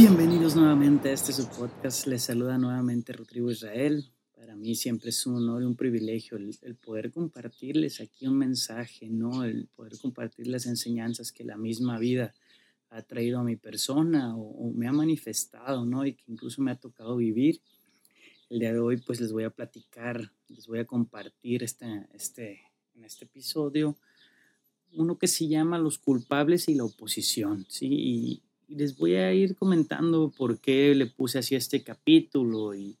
Bienvenidos 0.00 0.56
nuevamente 0.56 1.10
a 1.10 1.12
este 1.12 1.30
su 1.30 1.46
podcast. 1.46 2.06
Les 2.06 2.22
saluda 2.22 2.56
nuevamente 2.56 3.12
Rodrigo 3.12 3.50
Israel. 3.50 4.10
Para 4.34 4.56
mí 4.56 4.74
siempre 4.74 5.10
es 5.10 5.26
un 5.26 5.36
honor 5.36 5.60
y 5.60 5.66
un 5.66 5.76
privilegio 5.76 6.38
el, 6.38 6.74
poder 6.76 7.12
compartirles 7.12 8.00
aquí 8.00 8.26
un 8.26 8.38
mensaje, 8.38 9.10
¿no? 9.10 9.44
El 9.44 9.66
poder 9.66 9.98
compartir 9.98 10.46
las 10.46 10.64
enseñanzas 10.64 11.32
que 11.32 11.44
la 11.44 11.58
misma 11.58 11.98
vida 11.98 12.32
ha 12.88 13.02
traído 13.02 13.40
a 13.40 13.44
mi 13.44 13.56
persona 13.56 14.34
o, 14.38 14.72
me 14.72 14.88
ha 14.88 14.92
manifestado, 14.92 15.84
¿no? 15.84 16.06
Y 16.06 16.14
que 16.14 16.24
incluso 16.28 16.62
me 16.62 16.70
ha 16.70 16.76
tocado 16.76 17.16
vivir. 17.16 17.60
El 18.48 18.60
día 18.60 18.72
de 18.72 18.78
hoy 18.78 18.96
pues 18.96 19.20
les 19.20 19.32
voy 19.32 19.44
a 19.44 19.50
platicar, 19.50 20.32
les 20.48 20.66
voy 20.66 20.78
a 20.78 20.86
compartir 20.86 21.62
este, 21.62 22.08
este, 22.14 22.62
en 22.94 23.04
este 23.04 23.26
episodio 23.26 23.98
uno 24.92 25.18
que 25.18 25.28
se 25.28 25.46
llama 25.46 25.78
Los 25.78 25.98
culpables 25.98 26.68
y 26.68 26.74
la 26.74 26.84
oposición, 26.84 27.66
¿sí? 27.68 28.42
Les 28.70 28.96
voy 28.96 29.14
a 29.14 29.32
ir 29.32 29.56
comentando 29.56 30.32
por 30.36 30.60
qué 30.60 30.94
le 30.94 31.06
puse 31.06 31.38
así 31.38 31.54
este 31.54 31.82
capítulo 31.82 32.74
y, 32.74 32.96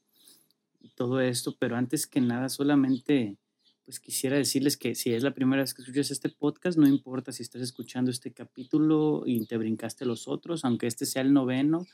todo 0.96 1.22
esto, 1.22 1.56
pero 1.58 1.76
antes 1.76 2.06
que 2.06 2.20
nada 2.20 2.50
solamente 2.50 3.38
pues 3.86 4.00
quisiera 4.00 4.36
decirles 4.36 4.76
que 4.76 4.94
si 4.94 5.14
es 5.14 5.22
la 5.22 5.32
primera 5.32 5.62
vez 5.62 5.72
que 5.72 5.80
escuchas 5.80 6.10
este 6.10 6.28
podcast, 6.28 6.76
no 6.76 6.86
importa 6.86 7.32
si 7.32 7.42
estás 7.42 7.62
escuchando 7.62 8.10
este 8.10 8.32
capítulo 8.32 9.22
y 9.24 9.46
te 9.46 9.56
brincaste 9.56 10.04
los 10.04 10.28
otros, 10.28 10.62
aunque 10.62 10.86
este 10.86 11.06
sea 11.06 11.22
el 11.22 11.32
noveno 11.32 11.86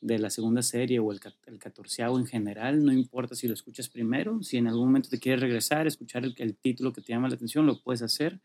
de 0.00 0.18
la 0.18 0.28
segunda 0.28 0.62
serie 0.62 0.98
o 0.98 1.12
el, 1.12 1.20
el 1.46 1.58
catorceavo 1.60 2.18
en 2.18 2.26
general, 2.26 2.84
no 2.84 2.92
importa 2.92 3.36
si 3.36 3.46
lo 3.46 3.54
escuchas 3.54 3.88
primero, 3.88 4.42
si 4.42 4.56
en 4.56 4.66
algún 4.66 4.86
momento 4.86 5.08
te 5.08 5.20
quieres 5.20 5.40
regresar, 5.40 5.86
escuchar 5.86 6.24
el, 6.24 6.34
el 6.38 6.56
título 6.56 6.92
que 6.92 7.00
te 7.00 7.12
llama 7.12 7.28
la 7.28 7.36
atención, 7.36 7.64
lo 7.64 7.80
puedes 7.80 8.02
hacer 8.02 8.40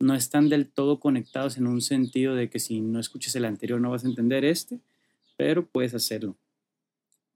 no 0.00 0.14
están 0.14 0.48
del 0.48 0.66
todo 0.66 0.98
conectados 0.98 1.58
en 1.58 1.66
un 1.66 1.82
sentido 1.82 2.34
de 2.34 2.48
que 2.48 2.58
si 2.58 2.80
no 2.80 2.98
escuchas 2.98 3.36
el 3.36 3.44
anterior 3.44 3.80
no 3.80 3.90
vas 3.90 4.04
a 4.04 4.08
entender 4.08 4.44
este, 4.44 4.80
pero 5.36 5.66
puedes 5.66 5.94
hacerlo. 5.94 6.36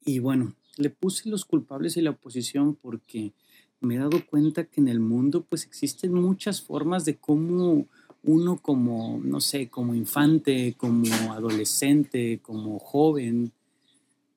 Y 0.04 0.18
bueno, 0.18 0.54
le 0.76 0.90
puse 0.90 1.28
los 1.28 1.44
culpables 1.44 1.96
y 1.96 2.02
la 2.02 2.10
oposición 2.10 2.74
porque 2.74 3.32
me 3.80 3.96
he 3.96 3.98
dado 3.98 4.24
cuenta 4.26 4.64
que 4.64 4.80
en 4.80 4.88
el 4.88 4.98
mundo 4.98 5.44
pues 5.48 5.64
existen 5.64 6.14
muchas 6.14 6.62
formas 6.62 7.04
de 7.04 7.16
cómo 7.16 7.86
uno 8.22 8.56
como, 8.56 9.20
no 9.22 9.42
sé, 9.42 9.68
como 9.68 9.94
infante, 9.94 10.74
como 10.78 11.32
adolescente, 11.32 12.40
como 12.40 12.78
joven, 12.78 13.52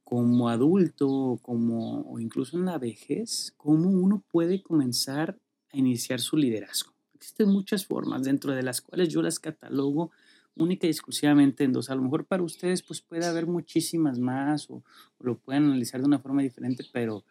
como 0.03 0.49
adulto, 0.49 1.39
como 1.41 2.01
o 2.01 2.19
incluso 2.19 2.57
en 2.57 2.65
la 2.65 2.77
vejez, 2.77 3.53
cómo 3.55 3.89
uno 3.89 4.21
puede 4.31 4.61
comenzar 4.61 5.37
a 5.71 5.77
iniciar 5.77 6.19
su 6.19 6.35
liderazgo. 6.35 6.96
Existen 7.17 7.49
muchas 7.49 7.83
formas 7.83 8.21
dentro 8.21 8.53
de 8.53 8.61
las 8.61 8.79
cuales 8.79 9.09
yo 9.09 9.23
las 9.23 9.39
catalogo 9.39 10.11
única 10.55 10.85
y 10.85 10.91
exclusivamente 10.91 11.63
en 11.63 11.73
dos. 11.73 11.89
A 11.89 11.95
lo 11.95 12.03
mejor 12.03 12.25
para 12.25 12.43
ustedes 12.43 12.83
pues 12.83 13.01
puede 13.01 13.25
haber 13.25 13.47
muchísimas 13.47 14.19
más 14.19 14.69
o, 14.69 14.83
lo 15.19 15.35
pueden 15.35 15.63
analizar 15.63 15.99
de 15.99 16.05
una 16.05 16.19
forma 16.19 16.43
diferente, 16.43 16.85
pero 16.93 17.23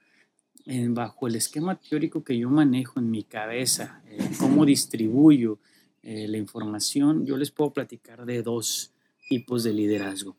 eh, 0.64 0.88
bajo 0.90 1.28
el 1.28 1.36
esquema 1.36 1.76
teórico 1.76 2.24
que 2.24 2.36
yo 2.36 2.50
manejo 2.50 2.98
en 2.98 3.12
mi 3.12 3.22
cabeza, 3.22 4.02
eh, 4.06 4.28
cómo 4.40 4.66
distribuyo 4.66 5.60
eh, 6.02 6.26
la 6.26 6.36
información, 6.36 7.24
yo 7.24 7.36
les 7.36 7.52
puedo 7.52 7.72
platicar 7.72 8.26
de 8.26 8.42
dos 8.42 8.92
tipos 9.28 9.62
de 9.62 9.72
liderazgo. 9.72 10.36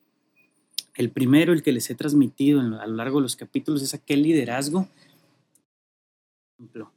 El 0.94 1.10
primero, 1.12 1.54
el 1.54 1.64
que 1.64 1.72
les 1.72 1.90
he 1.90 1.96
transmitido 1.96 2.60
a 2.60 2.86
lo 2.86 2.96
largo 2.96 3.20
de 3.20 3.24
los 3.24 3.38
capítulos, 3.38 3.82
es 3.82 3.94
aquel 3.94 4.24
liderazgo, 4.24 4.90
por 6.58 6.66
ejemplo, 6.66 6.97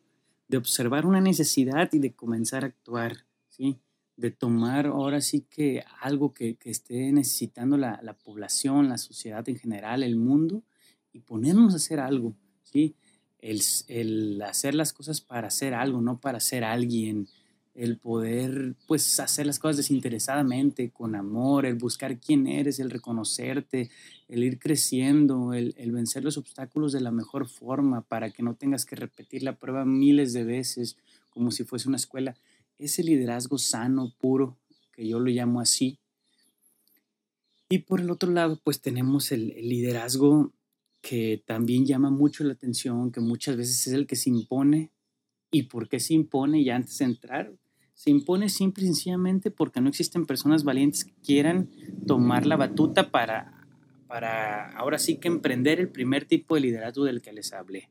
de 0.50 0.56
observar 0.56 1.06
una 1.06 1.20
necesidad 1.20 1.92
y 1.92 2.00
de 2.00 2.12
comenzar 2.12 2.64
a 2.64 2.66
actuar, 2.66 3.24
¿sí? 3.48 3.78
De 4.16 4.32
tomar 4.32 4.86
ahora 4.86 5.20
sí 5.20 5.46
que 5.48 5.84
algo 6.00 6.34
que, 6.34 6.58
esté 6.64 7.12
necesitando 7.12 7.76
la, 7.76 8.00
la, 8.02 8.14
población, 8.14 8.88
la 8.88 8.98
sociedad 8.98 9.48
en 9.48 9.56
general, 9.56 10.02
el 10.02 10.16
mundo, 10.16 10.64
y 11.12 11.20
ponernos 11.20 11.72
a 11.72 11.76
hacer 11.76 12.00
algo, 12.00 12.34
¿sí? 12.64 12.96
El, 13.38 13.62
el 13.86 14.42
hacer 14.42 14.74
las 14.74 14.92
cosas 14.92 15.20
para 15.20 15.46
hacer 15.46 15.72
algo, 15.72 16.00
no 16.00 16.20
para 16.20 16.40
ser 16.40 16.64
alguien, 16.64 17.28
el 17.74 17.98
poder 17.98 18.74
pues 18.86 19.20
hacer 19.20 19.46
las 19.46 19.58
cosas 19.58 19.78
desinteresadamente, 19.78 20.90
con 20.90 21.14
amor, 21.14 21.66
el 21.66 21.76
buscar 21.76 22.18
quién 22.18 22.46
eres, 22.46 22.80
el 22.80 22.90
reconocerte, 22.90 23.90
el 24.28 24.42
ir 24.42 24.58
creciendo, 24.58 25.54
el, 25.54 25.74
vencer 25.92 26.24
los 26.24 26.36
obstáculos 26.36 26.92
de 26.92 27.00
la 27.00 27.10
mejor 27.10 27.48
forma 27.48 28.02
para 28.02 28.30
que 28.30 28.42
no 28.42 28.54
tengas 28.54 28.84
que 28.84 28.96
repetir 28.96 29.42
la 29.42 29.56
prueba 29.56 29.84
miles 29.84 30.32
de 30.32 30.44
veces 30.44 30.96
como 31.30 31.50
si 31.50 31.64
fuese 31.64 31.88
una 31.88 31.96
escuela. 31.96 32.36
Ese 32.78 33.04
liderazgo 33.04 33.58
sano, 33.58 34.12
puro, 34.18 34.56
que 34.92 35.06
yo 35.06 35.20
lo 35.20 35.30
llamo 35.30 35.60
así. 35.60 35.98
Y 37.68 37.80
por 37.80 38.00
el 38.00 38.10
otro 38.10 38.30
lado, 38.32 38.60
pues 38.64 38.80
tenemos 38.80 39.30
el, 39.30 39.52
el 39.52 39.68
liderazgo 39.68 40.52
que 41.02 41.42
también 41.46 41.86
llama 41.86 42.10
mucho 42.10 42.42
la 42.42 42.54
atención, 42.54 43.12
que 43.12 43.20
muchas 43.20 43.56
veces 43.56 43.86
es 43.86 43.92
el 43.92 44.06
que 44.06 44.16
se 44.16 44.28
impone, 44.30 44.90
¿Y 45.50 45.64
por 45.64 45.88
qué 45.88 46.00
se 46.00 46.14
impone 46.14 46.62
ya 46.62 46.76
antes 46.76 46.98
de 46.98 47.04
entrar? 47.06 47.52
Se 47.94 48.10
impone 48.10 48.48
simple 48.48 48.84
y 48.84 48.86
sencillamente 48.86 49.50
porque 49.50 49.80
no 49.80 49.88
existen 49.88 50.24
personas 50.26 50.64
valientes 50.64 51.04
que 51.04 51.14
quieran 51.22 51.68
tomar 52.06 52.46
la 52.46 52.56
batuta 52.56 53.10
para, 53.10 53.66
para 54.06 54.70
ahora 54.76 54.98
sí 54.98 55.16
que 55.18 55.28
emprender 55.28 55.80
el 55.80 55.88
primer 55.88 56.24
tipo 56.24 56.54
de 56.54 56.62
liderazgo 56.62 57.04
del 57.04 57.20
que 57.20 57.32
les 57.32 57.52
hablé. 57.52 57.90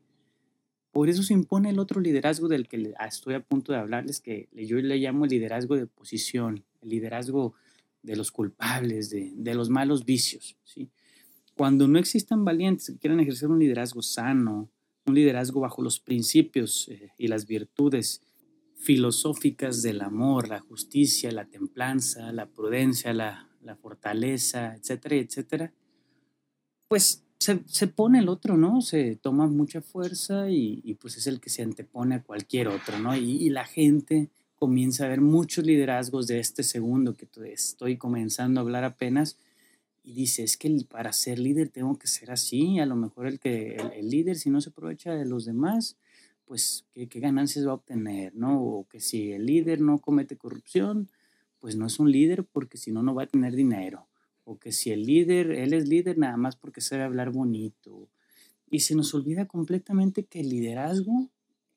Por 0.90 1.08
eso 1.08 1.22
se 1.22 1.34
impone 1.34 1.70
el 1.70 1.78
otro 1.78 2.00
liderazgo 2.00 2.48
del 2.48 2.66
que 2.66 2.92
estoy 3.06 3.34
a 3.34 3.40
punto 3.40 3.72
de 3.72 3.78
hablarles, 3.78 4.20
que 4.20 4.48
yo 4.52 4.76
le 4.78 4.96
llamo 4.96 5.24
el 5.24 5.30
liderazgo 5.30 5.76
de 5.76 5.84
oposición, 5.84 6.64
el 6.80 6.88
liderazgo 6.88 7.54
de 8.02 8.16
los 8.16 8.32
culpables, 8.32 9.10
de, 9.10 9.32
de 9.36 9.54
los 9.54 9.70
malos 9.70 10.04
vicios. 10.04 10.56
¿sí? 10.64 10.90
Cuando 11.54 11.86
no 11.86 11.98
existan 11.98 12.44
valientes 12.44 12.86
que 12.86 12.98
quieran 12.98 13.20
ejercer 13.20 13.48
un 13.50 13.60
liderazgo 13.60 14.02
sano, 14.02 14.70
un 15.06 15.14
liderazgo 15.14 15.60
bajo 15.60 15.82
los 15.82 16.00
principios 16.00 16.88
eh, 16.88 17.10
y 17.18 17.28
las 17.28 17.46
virtudes 17.46 18.22
filosóficas 18.76 19.82
del 19.82 20.00
amor, 20.00 20.48
la 20.48 20.60
justicia, 20.60 21.30
la 21.32 21.44
templanza, 21.44 22.32
la 22.32 22.46
prudencia, 22.46 23.12
la, 23.12 23.46
fortaleza, 23.82 24.74
etcétera, 24.74 25.16
etcétera, 25.16 25.72
pues 26.88 27.24
se, 27.38 27.86
pone 27.86 28.18
el 28.18 28.28
otro, 28.28 28.56
¿no? 28.56 28.80
Se 28.80 29.16
toma 29.16 29.46
mucha 29.46 29.80
fuerza 29.80 30.50
y, 30.50 30.96
pues 31.00 31.16
es 31.18 31.26
el 31.26 31.40
que 31.40 31.50
se 31.50 31.62
antepone 31.62 32.16
a 32.16 32.22
cualquier 32.22 32.68
otro, 32.68 32.98
¿no? 32.98 33.14
Y, 33.16 33.36
y, 33.36 33.50
la 33.50 33.64
gente 33.64 34.30
comienza 34.56 35.04
a 35.04 35.08
ver 35.08 35.20
muchos 35.20 35.64
liderazgos 35.64 36.26
de 36.26 36.40
este 36.40 36.62
segundo 36.62 37.14
que 37.14 37.28
estoy 37.44 37.96
comenzando 37.96 38.60
a 38.60 38.62
hablar 38.62 38.84
apenas, 38.84 39.38
y 40.02 40.14
dice, 40.14 40.42
es 40.42 40.56
que 40.56 40.70
para 40.88 41.12
ser 41.12 41.38
líder 41.38 41.68
tengo 41.68 41.98
que 41.98 42.06
ser 42.06 42.30
así, 42.30 42.78
a 42.78 42.86
lo 42.86 42.96
mejor 42.96 43.26
el, 43.26 43.38
que, 43.38 43.76
el, 43.76 44.08
líder 44.08 44.36
si 44.36 44.50
no 44.50 44.60
se 44.60 44.70
aprovecha 44.70 45.14
de 45.14 45.26
los 45.26 45.44
demás, 45.44 45.96
pues 46.46 46.84
¿qué, 46.94 47.06
ganancias 47.20 47.66
va 47.66 47.72
a 47.72 47.74
obtener, 47.74 48.34
¿no? 48.34 48.62
O 48.62 48.88
que 48.88 49.00
si 49.00 49.32
el 49.32 49.46
líder 49.46 49.80
no 49.80 49.98
comete 49.98 50.36
corrupción, 50.36 51.08
pues 51.58 51.76
no 51.76 51.86
es 51.86 52.00
un 52.00 52.10
líder 52.10 52.44
porque 52.44 52.78
si 52.78 52.90
no, 52.90 53.02
no 53.02 53.14
va 53.14 53.24
a 53.24 53.26
tener 53.26 53.54
dinero. 53.54 54.08
O 54.44 54.58
que 54.58 54.72
si 54.72 54.90
el 54.90 55.04
líder, 55.04 55.52
él 55.52 55.74
es 55.74 55.86
líder 55.86 56.18
nada 56.18 56.36
más 56.36 56.56
porque 56.56 56.80
sabe 56.80 57.04
hablar 57.04 57.30
bonito. 57.30 58.08
Y 58.68 58.80
se 58.80 58.94
nos 58.94 59.14
olvida 59.14 59.46
completamente 59.46 60.24
que 60.24 60.40
el 60.40 60.48
liderazgo, 60.48 61.28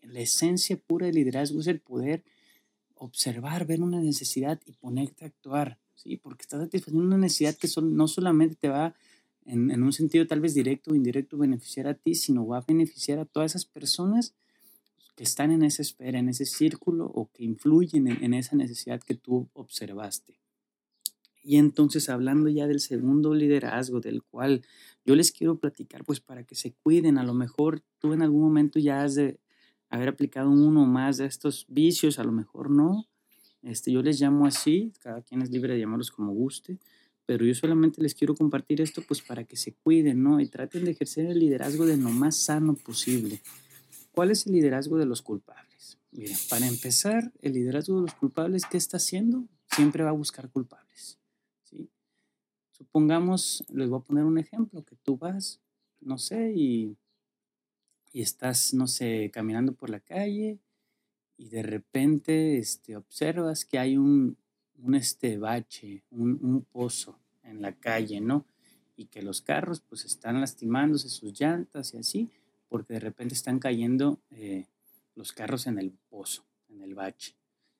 la 0.01 0.21
esencia 0.21 0.77
pura 0.77 1.07
del 1.07 1.15
liderazgo 1.15 1.59
es 1.59 1.67
el 1.67 1.79
poder 1.79 2.23
observar, 2.95 3.65
ver 3.65 3.81
una 3.81 3.99
necesidad 3.99 4.61
y 4.65 4.71
ponerte 4.71 5.25
a 5.25 5.27
actuar. 5.27 5.77
¿Sí? 6.03 6.17
Porque 6.17 6.43
estás 6.43 6.61
satisfaciendo 6.61 7.07
una 7.07 7.17
necesidad 7.17 7.55
que 7.55 7.69
no 7.81 8.07
solamente 8.07 8.55
te 8.55 8.69
va 8.69 8.93
en, 9.45 9.83
un 9.83 9.93
sentido 9.93 10.27
tal 10.27 10.41
vez 10.41 10.53
directo 10.53 10.91
o 10.91 10.95
indirecto 10.95 11.37
beneficiar 11.37 11.87
a 11.87 11.93
ti, 11.93 12.15
sino 12.15 12.45
va 12.45 12.59
a 12.59 12.65
beneficiar 12.67 13.19
a 13.19 13.25
todas 13.25 13.51
esas 13.51 13.65
personas 13.65 14.33
que 15.15 15.23
están 15.23 15.51
en 15.51 15.63
esa 15.63 15.81
esfera, 15.81 16.19
en 16.19 16.29
ese 16.29 16.45
círculo 16.45 17.05
o 17.05 17.29
que 17.31 17.43
influyen 17.43 18.07
en, 18.07 18.33
esa 18.33 18.55
necesidad 18.55 19.01
que 19.01 19.15
tú 19.15 19.49
observaste. 19.53 20.39
Y 21.43 21.57
entonces 21.57 22.09
hablando 22.09 22.49
ya 22.49 22.67
del 22.67 22.79
segundo 22.79 23.33
liderazgo 23.33 23.99
del 23.99 24.23
cual 24.23 24.63
yo 25.05 25.15
les 25.15 25.31
quiero 25.31 25.57
platicar, 25.57 26.05
pues 26.05 26.19
para 26.19 26.43
que 26.43 26.55
se 26.55 26.71
cuiden, 26.71 27.17
a 27.17 27.23
lo 27.23 27.33
mejor 27.33 27.81
tú 27.99 28.13
en 28.13 28.21
algún 28.21 28.41
momento 28.41 28.79
ya 28.79 29.03
has 29.03 29.15
de 29.15 29.39
haber 29.89 30.07
aplicado 30.07 30.49
uno 30.49 30.83
o 30.83 30.85
más 30.85 31.17
de 31.17 31.25
estos 31.25 31.65
vicios, 31.67 32.17
a 32.17 32.23
lo 32.23 32.31
mejor 32.31 32.71
no, 32.71 33.07
este, 33.63 33.91
yo 33.91 34.01
les 34.01 34.19
llamo 34.19 34.45
así, 34.45 34.91
cada 34.99 35.21
quien 35.21 35.41
es 35.41 35.49
libre 35.49 35.73
de 35.73 35.79
llamarlos 35.79 36.11
como 36.11 36.33
guste, 36.33 36.77
pero 37.25 37.45
yo 37.45 37.55
solamente 37.55 38.01
les 38.01 38.13
quiero 38.13 38.35
compartir 38.35 38.81
esto 38.81 39.01
pues 39.07 39.21
para 39.21 39.45
que 39.45 39.55
se 39.55 39.73
cuiden, 39.73 40.21
¿no? 40.21 40.41
Y 40.41 40.47
traten 40.47 40.83
de 40.83 40.91
ejercer 40.91 41.27
el 41.27 41.39
liderazgo 41.39 41.85
de 41.85 41.95
lo 41.95 42.09
más 42.09 42.35
sano 42.35 42.75
posible. 42.75 43.41
¿Cuál 44.11 44.31
es 44.31 44.45
el 44.45 44.53
liderazgo 44.53 44.97
de 44.97 45.05
los 45.05 45.21
culpables? 45.21 45.97
Miren, 46.11 46.37
para 46.49 46.67
empezar, 46.67 47.31
el 47.41 47.53
liderazgo 47.53 47.95
de 47.95 48.01
los 48.01 48.13
culpables, 48.15 48.63
¿qué 48.69 48.77
está 48.77 48.97
haciendo? 48.97 49.47
Siempre 49.71 50.03
va 50.03 50.09
a 50.09 50.13
buscar 50.13 50.49
culpables, 50.49 51.17
¿sí? 51.63 51.89
Supongamos, 52.71 53.63
les 53.73 53.89
voy 53.89 53.99
a 53.99 54.03
poner 54.03 54.25
un 54.25 54.37
ejemplo, 54.37 54.83
que 54.83 54.97
tú 54.97 55.17
vas, 55.17 55.61
no 56.01 56.17
sé, 56.17 56.51
y, 56.53 56.97
y 58.11 58.21
estás, 58.21 58.73
no 58.73 58.87
sé, 58.87 59.31
caminando 59.33 59.73
por 59.73 59.89
la 59.89 60.01
calle 60.01 60.59
y 61.37 61.49
de 61.49 61.63
repente 61.63 62.57
este, 62.57 62.95
observas 62.95 63.65
que 63.65 63.79
hay 63.79 63.97
un, 63.97 64.37
un 64.77 64.95
este 64.95 65.37
bache, 65.37 66.03
un, 66.11 66.39
un, 66.41 66.61
pozo 66.61 67.19
en 67.43 67.61
la 67.61 67.73
calle, 67.73 68.21
¿no? 68.21 68.45
y 68.95 69.05
que 69.05 69.21
los 69.21 69.41
carros 69.41 69.81
pues 69.81 70.05
están 70.05 70.39
lastimándose 70.39 71.09
sus 71.09 71.39
llantas 71.39 71.93
y 71.93 71.97
así, 71.97 72.29
porque 72.69 72.93
de 72.93 72.99
repente 72.99 73.33
están 73.33 73.59
cayendo 73.59 74.19
eh, 74.31 74.67
los 75.15 75.31
carros 75.31 75.67
en 75.67 75.79
el 75.79 75.91
pozo, 76.09 76.45
en 76.69 76.81
el 76.81 76.95
bache. 76.95 77.35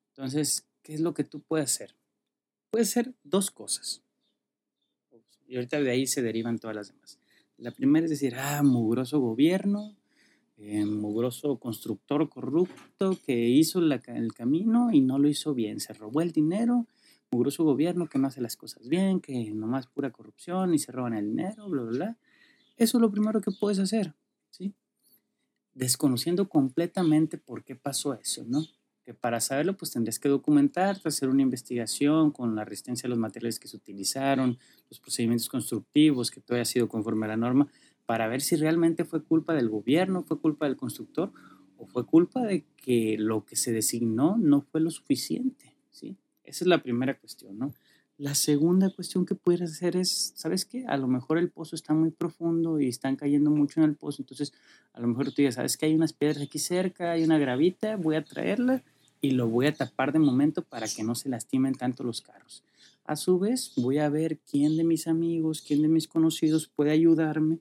Entonces, 0.10 0.66
¿qué 0.82 0.94
es 0.94 1.00
lo 1.00 1.14
que 1.14 1.24
tú 1.24 1.42
puedes 1.42 1.72
hacer? 1.72 1.96
Puedes 2.70 2.90
hacer 2.90 3.14
dos 3.24 3.52
cosas. 3.52 4.02
Y 5.48 5.56
ahorita 5.56 5.82
de 5.82 5.92
ahí 5.92 6.08
se 6.08 6.22
derivan 6.22 6.58
todas 6.58 6.76
las 6.76 6.88
demás. 6.88 7.20
La 7.58 7.72
primera 7.72 8.06
es 8.06 8.12
decir, 8.12 8.36
ah, 8.36 8.64
mugroso 8.64 9.20
gobierno, 9.20 9.96
eh, 10.66 10.86
mugroso 10.86 11.58
constructor 11.58 12.30
corrupto 12.30 13.18
que 13.26 13.50
hizo 13.50 13.80
el 13.80 14.34
camino 14.34 14.92
y 14.94 15.02
no 15.02 15.20
lo 15.20 15.28
hizo 15.28 15.54
bien, 15.54 15.82
se 15.82 15.92
robó 15.92 16.22
el 16.22 16.32
dinero, 16.32 16.88
mugroso 17.32 17.66
gobierno 17.66 18.08
que 18.08 18.18
no 18.18 18.28
hace 18.28 18.40
las 18.40 18.56
cosas 18.56 18.88
bien, 18.88 19.20
que 19.20 19.52
nomás 19.52 19.88
pura 19.88 20.12
corrupción 20.12 20.74
y 20.74 20.80
se 20.80 20.94
roban 20.94 21.16
el 21.16 21.26
dinero, 21.26 21.68
bla, 21.68 21.84
bla. 21.84 22.18
Eso 22.78 22.98
es 22.98 23.02
lo 23.02 23.12
primero 23.12 23.42
que 23.42 23.52
puedes 23.52 23.78
hacer, 23.78 24.14
¿sí? 24.52 24.74
Desconociendo 25.74 26.48
completamente 26.48 27.38
por 27.38 27.66
qué 27.66 27.76
pasó 27.76 28.14
eso, 28.14 28.46
¿no? 28.48 28.64
Que 29.04 29.14
para 29.14 29.42
saberlo, 29.42 29.76
pues 29.76 29.92
tendrías 29.92 30.18
que 30.18 30.30
documentarte, 30.30 31.10
hacer 31.10 31.28
una 31.28 31.42
investigación 31.42 32.32
con 32.32 32.56
la 32.56 32.64
resistencia 32.64 33.08
a 33.08 33.10
los 33.10 33.20
materiales 33.20 33.60
que 33.60 33.68
se 33.68 33.76
utilizaron, 33.76 34.58
los 34.90 35.02
procedimientos 35.02 35.50
constructivos, 35.50 36.32
que 36.32 36.40
todo 36.40 36.56
haya 36.56 36.64
sido 36.64 36.88
conforme 36.88 37.26
a 37.26 37.30
la 37.30 37.38
norma, 37.38 37.68
para 38.06 38.28
ver 38.28 38.42
si 38.42 38.56
realmente 38.56 39.06
fue 39.06 39.24
culpa 39.24 39.54
del 39.54 39.70
gobierno, 39.70 40.24
fue 40.24 40.40
culpa 40.40 40.66
del 40.66 40.78
constructor 40.78 41.32
o 41.78 41.86
fue 41.86 42.06
culpa 42.06 42.42
de 42.42 42.64
que 42.78 43.18
lo 43.18 43.46
que 43.46 43.56
se 43.56 43.72
designó 43.72 44.38
no 44.38 44.62
fue 44.62 44.82
lo 44.82 44.92
suficiente, 44.92 45.76
¿sí? 45.92 46.18
Esa 46.44 46.66
es 46.66 46.68
la 46.68 46.84
primera 46.84 47.18
cuestión, 47.18 47.58
¿no? 47.58 47.74
La 48.18 48.36
segunda 48.36 48.90
cuestión 48.92 49.26
que 49.26 49.34
puedes 49.34 49.62
hacer 49.62 49.96
es, 49.96 50.34
¿sabes 50.36 50.66
qué? 50.66 50.86
A 50.86 50.98
lo 50.98 51.08
mejor 51.08 51.38
el 51.40 51.50
pozo 51.50 51.76
está 51.76 51.94
muy 51.94 52.12
profundo 52.12 52.80
y 52.80 52.88
están 52.88 53.16
cayendo 53.16 53.50
mucho 53.50 53.80
en 53.80 53.90
el 53.90 53.96
pozo, 53.96 54.22
entonces 54.22 54.54
a 54.94 55.02
lo 55.02 55.08
mejor 55.08 55.26
tú 55.26 55.34
digas, 55.38 55.56
¿sabes 55.56 55.78
qué? 55.78 55.88
Hay 55.88 55.96
unas 55.96 56.14
piedras 56.14 56.44
aquí 56.44 56.60
cerca, 56.60 57.12
hay 57.12 57.24
una 57.24 57.40
gravita, 57.40 57.96
voy 57.96 58.16
a 58.16 58.24
traerla 58.24 58.84
y 59.20 59.32
lo 59.32 59.48
voy 59.48 59.66
a 59.66 59.74
tapar 59.74 60.14
de 60.14 60.20
momento 60.20 60.62
para 60.62 60.88
que 60.88 61.04
no 61.04 61.16
se 61.16 61.30
lastimen 61.30 61.74
tanto 61.74 62.04
los 62.04 62.22
carros. 62.22 62.64
A 63.06 63.16
su 63.16 63.40
vez, 63.40 63.74
voy 63.78 63.98
a 63.98 64.10
ver 64.10 64.38
quién 64.40 64.78
de 64.78 64.84
mis 64.84 65.08
amigos, 65.08 65.62
quién 65.62 65.82
de 65.82 65.88
mis 65.88 66.08
conocidos 66.08 66.68
puede 66.68 66.92
ayudarme 66.92 67.60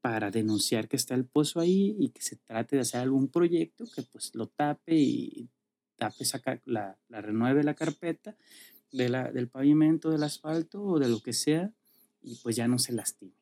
para 0.00 0.30
denunciar 0.30 0.88
que 0.88 0.96
está 0.96 1.14
el 1.14 1.24
pozo 1.24 1.60
ahí 1.60 1.96
y 1.98 2.10
que 2.10 2.22
se 2.22 2.36
trate 2.36 2.76
de 2.76 2.82
hacer 2.82 3.00
algún 3.00 3.28
proyecto 3.28 3.84
que 3.94 4.02
pues 4.02 4.34
lo 4.34 4.46
tape 4.46 4.94
y 4.94 5.48
tape 5.96 6.24
la, 6.64 6.96
la 7.08 7.20
renueve 7.20 7.64
la 7.64 7.74
carpeta 7.74 8.36
de 8.92 9.08
la, 9.08 9.30
del 9.30 9.48
pavimento, 9.48 10.10
del 10.10 10.22
asfalto 10.22 10.82
o 10.82 10.98
de 10.98 11.08
lo 11.08 11.20
que 11.20 11.32
sea 11.32 11.72
y 12.22 12.36
pues 12.36 12.56
ya 12.56 12.68
no 12.68 12.78
se 12.78 12.92
lastime. 12.92 13.32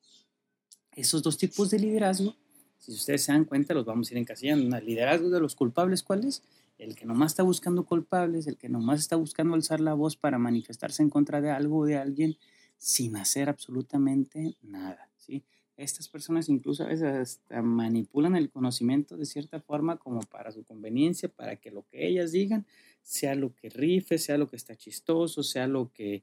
Esos 0.93 1.23
dos 1.23 1.37
tipos 1.37 1.71
de 1.71 1.79
liderazgo, 1.79 2.35
si 2.79 2.93
ustedes 2.93 3.25
se 3.25 3.33
dan 3.33 3.45
cuenta, 3.45 3.75
los 3.75 3.85
vamos 3.85 4.09
a 4.09 4.15
ir 4.15 4.19
encasillando. 4.19 4.77
El 4.77 4.87
liderazgo 4.87 5.29
de 5.29 5.41
los 5.41 5.55
culpables, 5.55 6.03
¿cuál 6.03 6.25
es? 6.25 6.43
El 6.79 6.95
que 6.95 7.05
nomás 7.07 7.33
está 7.33 7.43
buscando 7.43 7.85
culpables, 7.85 8.47
el 8.47 8.57
que 8.57 8.69
nomás 8.69 9.01
está 9.01 9.17
buscando 9.17 9.55
alzar 9.55 9.81
la 9.81 9.95
voz 9.95 10.17
para 10.17 10.39
manifestarse 10.39 11.03
en 11.03 11.11
contra 11.11 11.41
de 11.41 11.51
algo 11.51 11.79
o 11.81 11.87
de 11.87 11.97
alguien 11.97 12.37
sin 12.79 13.17
hacer 13.17 13.49
absolutamente 13.49 14.57
nada, 14.63 15.11
¿sí? 15.17 15.45
Estas 15.77 16.09
personas 16.09 16.49
incluso 16.49 16.85
a 16.85 16.89
veces 16.89 17.41
manipulan 17.63 18.37
el 18.37 18.51
conocimiento 18.51 19.17
de 19.17 19.27
cierta 19.27 19.61
forma 19.61 19.99
como 19.99 20.21
para 20.21 20.51
su 20.51 20.65
conveniencia, 20.65 21.29
para 21.29 21.57
que 21.57 21.71
lo 21.71 21.87
que 21.87 22.07
ellas 22.07 22.33
digan 22.33 22.67
sea 23.03 23.35
lo 23.35 23.55
que 23.55 23.69
rife, 23.69 24.19
sea 24.19 24.39
lo 24.39 24.49
que 24.49 24.57
está 24.57 24.75
chistoso, 24.77 25.43
sea 25.43 25.67
lo 25.67 25.93
que, 25.93 26.23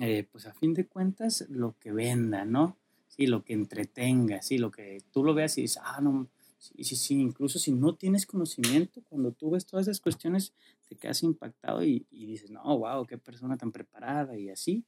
eh, 0.00 0.26
pues 0.30 0.46
a 0.46 0.52
fin 0.52 0.74
de 0.74 0.86
cuentas, 0.86 1.46
lo 1.48 1.76
que 1.78 1.92
venda, 1.92 2.44
¿no? 2.44 2.76
Sí, 3.06 3.26
lo 3.26 3.44
que 3.44 3.54
entretenga, 3.54 4.42
sí, 4.42 4.58
lo 4.58 4.70
que 4.70 5.02
tú 5.10 5.24
lo 5.24 5.32
veas 5.32 5.56
y 5.58 5.62
dices, 5.62 5.80
ah, 5.82 6.00
no, 6.00 6.28
sí, 6.58 6.84
sí, 6.84 7.14
incluso 7.14 7.58
si 7.58 7.72
no 7.72 7.94
tienes 7.94 8.26
conocimiento, 8.26 9.02
cuando 9.08 9.32
tú 9.32 9.50
ves 9.50 9.64
todas 9.64 9.86
esas 9.86 10.00
cuestiones, 10.00 10.52
te 10.88 10.96
quedas 10.96 11.22
impactado 11.22 11.84
y, 11.84 12.06
y 12.10 12.26
dices, 12.26 12.50
no, 12.50 12.62
wow, 12.78 13.06
qué 13.06 13.16
persona 13.16 13.56
tan 13.56 13.72
preparada 13.72 14.36
y 14.36 14.50
así 14.50 14.84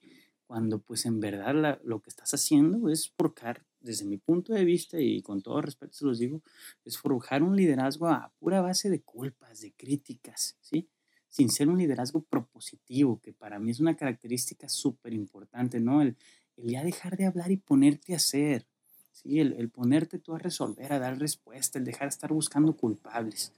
cuando 0.51 0.81
pues 0.81 1.07
en 1.07 1.21
verdad 1.21 1.79
lo 1.85 2.01
que 2.03 2.11
estás 2.11 2.35
haciendo 2.35 2.89
es 2.89 3.09
forjar, 3.17 3.65
desde 3.81 4.05
mi 4.05 4.19
punto 4.19 4.53
de 4.53 4.65
vista 4.65 5.01
y 5.01 5.23
con 5.23 5.43
todo 5.43 5.61
respeto 5.61 5.93
se 5.95 6.05
los 6.05 6.19
digo, 6.19 6.43
es 6.85 6.99
forjar 6.99 7.43
un 7.43 7.57
liderazgo 7.57 8.09
a 8.09 8.33
pura 8.39 8.61
base 8.61 8.91
de 8.91 9.01
culpas, 9.01 9.61
de 9.61 9.73
críticas, 9.73 10.57
¿sí? 10.61 10.89
Sin 11.29 11.49
ser 11.49 11.69
un 11.69 11.79
liderazgo 11.79 12.23
propositivo, 12.23 13.21
que 13.21 13.33
para 13.33 13.59
mí 13.59 13.71
es 13.71 13.81
una 13.81 13.97
característica 13.97 14.69
súper 14.69 15.15
importante, 15.15 15.81
¿no? 15.81 16.03
El, 16.03 16.17
ya 16.57 16.85
dejar 16.85 17.17
de 17.17 17.27
hablar 17.27 17.51
y 17.51 17.57
ponerte 17.57 18.13
a 18.13 18.17
hacer, 18.17 18.67
¿sí? 19.13 19.41
El, 19.41 19.71
ponerte 19.71 20.19
tú 20.19 20.35
a 20.35 20.39
resolver, 20.39 20.93
a 20.93 20.99
dar 20.99 21.19
respuesta, 21.19 21.79
el 21.79 21.85
dejar 21.85 22.09
de 22.09 22.15
estar 22.15 22.33
buscando 22.33 22.77
culpables. 22.77 23.53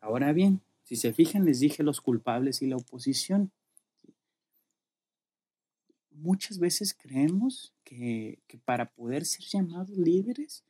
Ahora 0.00 0.32
bien, 0.32 0.60
si 0.84 0.96
se 0.96 1.12
fijan, 1.12 1.44
les 1.44 1.60
dije 1.60 1.82
los 1.82 2.00
culpables 2.00 2.62
y 2.62 2.66
la 2.66 2.76
oposición 2.76 3.52
muchas 6.18 6.58
veces 6.58 6.94
creemos 6.94 7.72
que, 7.84 8.40
para 8.64 8.90
poder 8.90 9.24
ser 9.24 9.44
llamados 9.46 9.90
líderes 9.90 10.64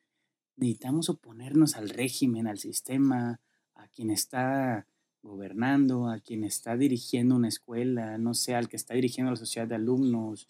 necesitamos 0.56 1.09
oponernos 1.09 1.77
al 1.77 1.89
régimen, 1.89 2.47
al 2.47 2.59
sistema, 2.59 3.41
a 3.75 3.87
quien 3.89 4.11
está 4.11 4.87
gobernando, 5.23 6.09
a 6.09 6.19
quien 6.19 6.43
está 6.45 6.77
dirigiendo 6.77 7.37
una 7.37 7.49
escuela, 7.49 8.19
no 8.19 8.35
sé, 8.35 8.55
al 8.55 8.69
que 8.69 8.77
está 8.77 8.95
dirigiendo 8.95 9.31
la 9.31 9.37
sociedad 9.37 9.69
de 9.69 9.77
alumnos, 9.77 10.49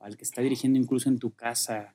al 0.00 0.16
que 0.16 0.24
está 0.24 0.40
dirigiendo 0.40 0.78
incluso 0.78 1.08
en 1.10 1.18
tu 1.18 1.32
casa, 1.32 1.94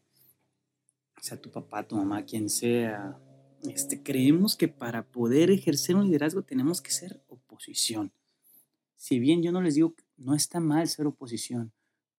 sea 1.20 1.42
tu 1.42 1.52
papá, 1.52 1.88
tu 1.88 1.96
mamá, 1.96 2.24
quien 2.26 2.50
sea. 2.50 3.20
Este, 3.64 4.04
creemos 4.04 4.56
que 4.56 4.68
para 4.68 5.08
poder 5.08 5.50
ejercer 5.50 5.96
un 5.96 6.06
liderazgo 6.06 6.44
tenemos 6.44 6.82
que 6.82 6.92
ser 6.92 7.24
oposición. 7.28 8.12
Si 8.98 9.20
bien 9.20 9.42
yo 9.42 9.52
no 9.52 9.62
les 9.62 9.76
digo, 9.76 9.96
no 10.16 10.36
está 10.36 10.60
mal 10.60 10.88
ser 10.88 11.08
oposición, 11.08 11.72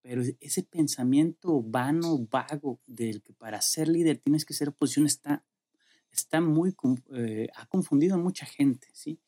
pero 0.08 0.22
ese 0.40 0.62
pensamiento 0.62 1.60
vano, 1.60 2.26
vago, 2.30 2.80
del 2.86 3.20
que 3.20 3.34
para 3.34 3.60
ser 3.60 3.88
líder 3.88 4.16
tienes 4.16 4.46
que 4.46 4.54
ser 4.54 4.70
oposición, 4.70 5.04
está, 5.04 5.44
está 6.10 6.40
muy, 6.40 6.74
eh, 7.12 7.48
ha 7.54 7.66
confundido 7.66 8.14
a 8.14 8.18
mucha 8.18 8.46
gente, 8.46 8.88
¿sí? 8.94 9.20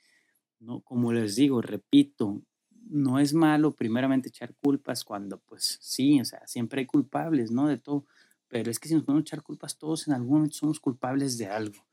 ¿No? 0.58 0.80
Como 0.80 1.12
les 1.12 1.36
digo, 1.36 1.60
repito, 1.60 2.40
no 2.88 3.18
es 3.18 3.34
malo 3.34 3.76
primeramente 3.76 4.30
echar 4.30 4.54
culpas 4.54 5.04
cuando, 5.04 5.38
pues 5.40 5.76
sí, 5.82 6.18
o 6.18 6.24
sea, 6.24 6.46
siempre 6.46 6.80
hay 6.80 6.86
culpables, 6.86 7.50
¿no? 7.50 7.68
De 7.68 7.76
todo, 7.76 8.06
pero 8.48 8.70
es 8.70 8.80
que 8.80 8.88
si 8.88 8.94
nos 8.94 9.04
podemos 9.04 9.24
echar 9.24 9.42
culpas 9.42 9.76
todos, 9.76 10.08
en 10.08 10.14
algún 10.14 10.36
momento 10.36 10.54
somos 10.54 10.80
culpables 10.80 11.36
de 11.36 11.48
algo. 11.48 11.86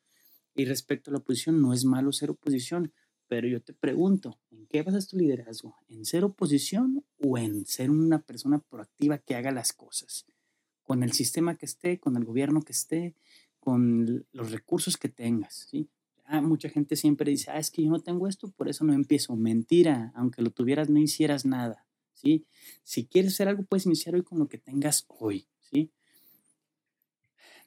Y 0.55 0.63
respecto 0.63 1.11
a 1.11 1.11
la 1.11 1.17
oposición, 1.17 1.61
no 1.61 1.73
es 1.73 1.83
malo 1.83 2.13
ser 2.13 2.29
oposición, 2.29 2.93
pero 3.27 3.47
yo 3.47 3.61
te 3.61 3.73
pregunto, 3.73 4.39
¿en 4.51 4.67
qué 4.67 4.81
basas 4.83 5.07
tu 5.07 5.17
liderazgo? 5.17 5.75
¿En 5.89 6.05
ser 6.05 6.23
oposición 6.23 7.03
o 7.19 7.37
en 7.37 7.65
ser 7.65 7.91
una 7.91 8.19
persona 8.21 8.59
proactiva 8.59 9.17
que 9.17 9.35
haga 9.35 9.51
las 9.51 9.73
cosas? 9.73 10.25
Con 10.83 11.03
el 11.03 11.11
sistema 11.11 11.57
que 11.57 11.65
esté, 11.65 11.99
con 11.99 12.15
el 12.15 12.23
gobierno 12.23 12.61
que 12.61 12.71
esté, 12.71 13.15
con 13.59 14.25
los 14.31 14.51
recursos 14.51 14.97
que 14.97 15.09
tengas, 15.09 15.67
¿sí? 15.69 15.89
Ah, 16.25 16.41
mucha 16.41 16.69
gente 16.69 16.95
siempre 16.95 17.31
dice, 17.31 17.51
ah, 17.51 17.59
es 17.59 17.71
que 17.71 17.83
yo 17.83 17.89
no 17.89 18.01
tengo 18.01 18.27
esto, 18.27 18.49
por 18.49 18.69
eso 18.69 18.83
no 18.85 18.93
empiezo. 18.93 19.35
Mentira, 19.35 20.11
aunque 20.15 20.41
lo 20.41 20.51
tuvieras, 20.51 20.89
no 20.89 20.99
hicieras 20.99 21.45
nada, 21.45 21.85
¿sí? 22.13 22.45
Si 22.83 23.05
quieres 23.05 23.33
hacer 23.33 23.49
algo, 23.49 23.63
puedes 23.63 23.85
iniciar 23.85 24.15
hoy 24.15 24.23
con 24.23 24.39
lo 24.39 24.47
que 24.47 24.57
tengas 24.57 25.05
hoy, 25.07 25.47
¿sí? 25.59 25.91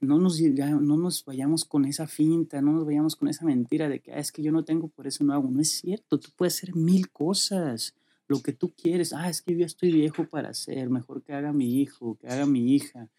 No 0.01 0.19
nos, 0.19 0.41
no 0.41 0.97
nos 0.97 1.25
vayamos 1.25 1.65
con 1.65 1.85
esa 1.85 2.07
finta, 2.07 2.63
no 2.63 2.73
nos 2.73 2.87
vayamos 2.87 3.17
con 3.17 3.29
esa 3.29 3.45
mentira 3.45 3.89
de 3.89 4.01
que 4.01 4.13
ah, 4.13 4.19
es 4.19 4.33
que 4.33 4.43
yo 4.43 4.51
no 4.51 4.65
tengo, 4.65 4.89
por 4.89 5.07
eso 5.07 5.25
no 5.25 5.35
hago. 5.35 5.51
No 5.51 5.61
es 5.61 5.73
cierto, 5.73 6.19
tú 6.19 6.31
puedes 6.37 6.57
hacer 6.57 6.75
mil 6.75 7.11
cosas, 7.11 7.95
lo 8.27 8.41
que 8.41 8.53
tú 8.53 8.73
quieres. 8.75 9.13
Ah, 9.13 9.29
es 9.29 9.43
que 9.43 9.57
yo 9.57 9.67
estoy 9.67 9.93
viejo 9.93 10.25
para 10.25 10.51
hacer, 10.51 10.89
mejor 10.89 11.23
que 11.23 11.35
haga 11.35 11.53
mi 11.53 11.81
hijo, 11.81 12.17
que 12.17 12.29
haga 12.29 12.47
mi 12.47 12.75
hija. 12.75 13.11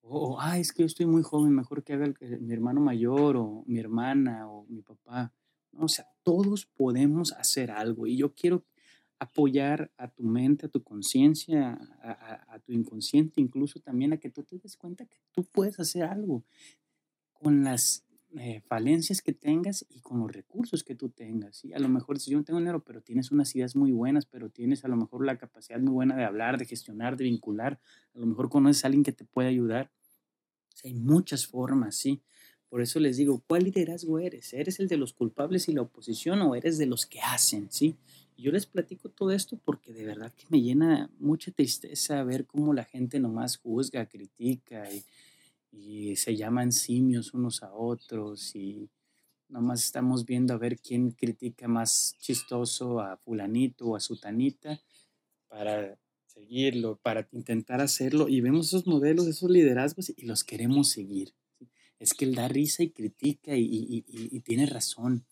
O, 0.00 0.40
ah, 0.40 0.58
es 0.58 0.72
que 0.72 0.82
yo 0.82 0.86
estoy 0.86 1.06
muy 1.06 1.22
joven, 1.22 1.54
mejor 1.54 1.84
que 1.84 1.92
haga 1.92 2.12
mi 2.40 2.52
hermano 2.52 2.80
mayor 2.80 3.36
o 3.36 3.62
mi 3.66 3.78
hermana 3.78 4.48
o 4.50 4.64
mi 4.68 4.82
papá. 4.82 5.32
No, 5.72 5.84
o 5.84 5.88
sea, 5.88 6.06
todos 6.22 6.66
podemos 6.66 7.32
hacer 7.34 7.70
algo 7.70 8.06
y 8.06 8.16
yo 8.16 8.34
quiero 8.34 8.64
apoyar 9.18 9.90
a 9.96 10.08
tu 10.08 10.22
mente, 10.22 10.66
a 10.66 10.68
tu 10.68 10.82
conciencia, 10.82 11.78
a, 12.02 12.58
tu 12.60 12.72
inconsciente, 12.72 13.40
incluso 13.40 13.80
también 13.80 14.12
a 14.12 14.18
que 14.18 14.30
tú 14.30 14.44
te 14.44 14.58
des 14.58 14.76
cuenta 14.76 15.06
que 15.06 15.18
tú 15.32 15.44
puedes 15.44 15.80
hacer 15.80 16.04
algo 16.04 16.44
con 17.32 17.64
las 17.64 18.04
eh, 18.38 18.60
falencias 18.66 19.22
que 19.22 19.32
tengas 19.32 19.86
y 19.88 20.00
con 20.00 20.20
los 20.20 20.30
recursos 20.30 20.84
que 20.84 20.94
tú 20.94 21.08
tengas. 21.08 21.62
A 21.74 21.78
lo 21.78 21.88
mejor 21.88 22.20
si 22.20 22.30
yo 22.30 22.38
no 22.38 22.44
tengo 22.44 22.58
dinero, 22.58 22.84
pero 22.84 23.00
tienes 23.00 23.32
unas 23.32 23.54
ideas 23.56 23.74
muy 23.74 23.90
buenas, 23.90 24.26
pero 24.26 24.50
tienes 24.50 24.84
a 24.84 24.88
lo 24.88 24.96
mejor 24.96 25.24
la 25.24 25.38
capacidad 25.38 25.80
muy 25.80 25.92
buena 25.92 26.16
de 26.16 26.24
hablar, 26.24 26.58
de 26.58 26.66
gestionar, 26.66 27.16
de 27.16 27.24
vincular, 27.24 27.80
a 28.14 28.18
lo 28.18 28.26
mejor 28.26 28.50
conoces 28.50 28.84
a 28.84 28.88
alguien 28.88 29.02
que 29.02 29.12
te 29.12 29.24
puede 29.24 29.48
ayudar. 29.48 29.90
hay 30.84 30.94
muchas 30.94 31.46
formas, 31.46 31.96
¿sí? 31.96 32.22
Por 32.68 32.82
eso 32.82 33.00
les 33.00 33.16
digo, 33.16 33.42
¿cuál 33.46 33.64
liderazgo 33.64 34.18
eres? 34.18 34.52
¿Eres 34.52 34.78
el 34.78 34.88
de 34.88 34.98
los 34.98 35.14
culpables 35.14 35.68
y 35.68 35.72
la 35.72 35.82
oposición 35.82 36.42
o 36.42 36.54
eres 36.54 36.76
de 36.76 36.86
los 36.86 37.06
que 37.06 37.20
hacen, 37.20 37.68
¿sí? 37.70 37.96
Yo 38.38 38.52
les 38.52 38.66
platico 38.66 39.08
todo 39.08 39.32
esto 39.32 39.58
porque 39.64 39.92
de 39.92 40.04
verdad 40.04 40.32
que 40.32 40.46
me 40.48 40.62
llena 40.62 41.10
mucha 41.18 41.50
tristeza 41.50 42.22
ver 42.22 42.46
cómo 42.46 42.72
la 42.72 42.84
gente 42.84 43.18
nomás 43.18 43.56
juzga, 43.56 44.06
critica 44.06 44.88
y, 44.90 45.04
se 46.16 46.34
llaman 46.34 46.72
simios 46.72 47.34
unos 47.34 47.62
a 47.62 47.72
otros 47.72 48.56
y 48.56 48.88
nomás 49.48 49.84
estamos 49.84 50.24
viendo 50.24 50.54
a 50.54 50.58
ver 50.58 50.78
quién 50.78 51.10
critica 51.10 51.68
más 51.68 52.16
chistoso 52.18 53.00
a 53.00 53.16
fulanito 53.18 53.86
o 53.86 53.96
a 53.96 54.00
sutanita 54.00 54.80
para 55.46 55.96
seguirlo, 56.26 56.98
para 57.02 57.28
intentar 57.32 57.80
hacerlo 57.80 58.28
y 58.28 58.40
vemos 58.40 58.68
esos 58.68 58.86
modelos, 58.86 59.26
esos 59.26 59.50
liderazgos 59.50 60.10
y 60.10 60.26
los 60.26 60.42
queremos 60.42 60.90
seguir. 60.90 61.34
Es 62.00 62.14
que 62.14 62.24
él 62.24 62.34
da 62.34 62.48
risa 62.48 62.82
y 62.82 62.90
critica 62.90 63.52
y 63.54 64.40
tiene 64.44 64.66
razón 64.66 65.24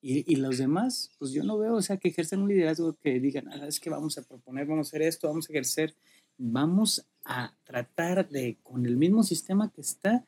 y, 0.00 0.32
y, 0.32 0.36
los 0.36 0.58
demás, 0.58 1.10
pues 1.18 1.32
yo 1.32 1.42
no 1.42 1.58
veo, 1.58 1.74
o 1.74 1.82
sea, 1.82 1.96
que 1.96 2.08
ejercen 2.08 2.40
un 2.40 2.48
liderazgo 2.48 2.96
que 3.02 3.18
digan, 3.18 3.48
ah, 3.48 3.66
es 3.66 3.80
que 3.80 3.90
vamos 3.90 4.16
a 4.16 4.22
proponer, 4.22 4.66
vamos 4.66 4.86
a 4.86 4.90
hacer 4.90 5.02
esto, 5.02 5.26
vamos 5.28 5.48
a 5.48 5.52
ejercer, 5.52 5.94
vamos 6.36 7.04
a 7.24 7.52
tratar 7.64 8.28
de, 8.28 8.58
con 8.62 8.86
el 8.86 8.96
mismo 8.96 9.24
sistema 9.24 9.72
que 9.72 9.80
está, 9.80 10.24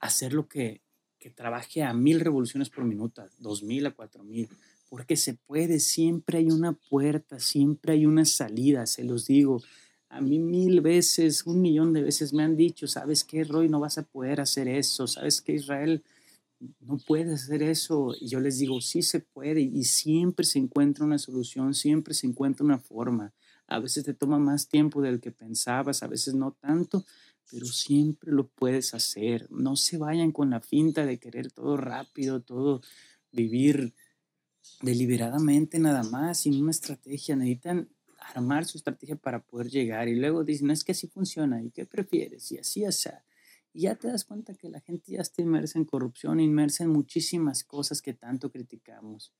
hacer 0.00 0.32
lo 0.32 0.48
que, 0.48 0.80
que 1.18 1.30
trabaje 1.30 1.82
a 1.82 1.92
mil 1.92 2.20
revoluciones 2.20 2.70
por 2.70 2.84
minuto, 2.84 3.22
dos 3.38 3.62
mil 3.62 3.86
a 3.86 3.90
cuatro 3.90 4.24
mil, 4.24 4.48
porque 4.88 5.16
se 5.16 5.34
puede, 5.34 5.80
siempre 5.80 6.38
hay 6.38 6.46
una 6.46 6.72
puerta, 6.72 7.38
siempre 7.40 7.92
hay 7.92 8.06
una 8.06 8.24
salida, 8.24 8.86
se 8.86 9.04
los 9.04 9.26
digo. 9.26 9.62
A 10.08 10.20
mí 10.20 10.38
mil 10.38 10.80
veces, 10.80 11.44
un 11.44 11.60
millón 11.60 11.92
de 11.92 12.02
veces 12.02 12.32
me 12.32 12.42
han 12.42 12.56
dicho, 12.56 12.86
¿sabes 12.86 13.24
qué, 13.24 13.44
Roy? 13.44 13.68
No 13.68 13.80
vas 13.80 13.98
a 13.98 14.04
poder 14.04 14.40
hacer 14.40 14.68
eso, 14.68 15.06
¿sabes 15.06 15.42
qué, 15.42 15.54
Israel? 15.54 16.02
No 16.80 16.98
puedes 16.98 17.42
hacer 17.44 17.62
eso. 17.62 18.14
Y 18.18 18.28
yo 18.28 18.40
les 18.40 18.58
digo, 18.58 18.80
sí 18.80 19.02
se 19.02 19.20
puede 19.20 19.60
y 19.60 19.84
siempre 19.84 20.44
se 20.44 20.58
encuentra 20.58 21.04
una 21.04 21.18
solución, 21.18 21.74
siempre 21.74 22.14
se 22.14 22.26
encuentra 22.26 22.64
una 22.64 22.78
forma. 22.78 23.32
A 23.66 23.80
veces 23.80 24.04
te 24.04 24.14
toma 24.14 24.38
más 24.38 24.68
tiempo 24.68 25.02
del 25.02 25.20
que 25.20 25.32
pensabas, 25.32 26.02
a 26.02 26.06
veces 26.06 26.34
no 26.34 26.52
tanto, 26.52 27.04
pero 27.50 27.66
siempre 27.66 28.32
lo 28.32 28.48
puedes 28.48 28.94
hacer. 28.94 29.48
No 29.50 29.76
se 29.76 29.98
vayan 29.98 30.32
con 30.32 30.50
la 30.50 30.60
finta 30.60 31.04
de 31.04 31.18
querer 31.18 31.50
todo 31.50 31.76
rápido, 31.76 32.40
todo 32.40 32.80
vivir 33.32 33.94
deliberadamente 34.82 35.78
nada 35.78 36.02
más, 36.02 36.40
sin 36.40 36.62
una 36.62 36.70
estrategia. 36.70 37.36
Necesitan 37.36 37.88
armar 38.18 38.66
su 38.66 38.78
estrategia 38.78 39.16
para 39.16 39.42
poder 39.42 39.68
llegar 39.68 40.08
y 40.08 40.16
luego 40.16 40.44
dicen, 40.44 40.70
es 40.70 40.84
que 40.84 40.92
así 40.92 41.06
funciona, 41.06 41.62
¿y 41.62 41.70
qué 41.70 41.86
prefieres? 41.86 42.50
Y 42.52 42.58
así, 42.58 42.84
así. 42.84 43.10
Y 43.76 43.82
ya 43.82 43.94
te 43.94 44.08
das 44.08 44.24
cuenta 44.24 44.54
que 44.54 44.70
la 44.70 44.80
gente 44.80 45.12
ya 45.12 45.20
está 45.20 45.42
inmersa 45.42 45.78
en 45.78 45.84
corrupción, 45.84 46.40
inmersa 46.40 46.84
en 46.84 46.88
muchísimas 46.88 47.62
cosas 47.62 48.00
que 48.00 48.14
tanto 48.14 48.50
criticamos 48.50 49.34